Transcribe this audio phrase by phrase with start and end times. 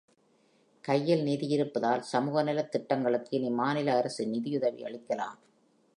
[0.83, 5.37] கையில் நிதி இருப்பதால், சமூகநலத் திட்டங்களுக்கு இனி மாநில அரசு நிதியுதவி அளிக்கலாம்.